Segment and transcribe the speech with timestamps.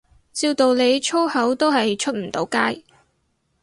[0.33, 2.83] 照道理粗口都係出唔到街